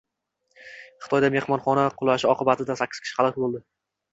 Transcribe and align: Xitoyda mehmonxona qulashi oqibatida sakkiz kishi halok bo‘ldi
Xitoyda 1.03 1.29
mehmonxona 1.35 1.85
qulashi 1.99 2.31
oqibatida 2.33 2.77
sakkiz 2.83 3.03
kishi 3.05 3.17
halok 3.21 3.39
bo‘ldi 3.45 3.63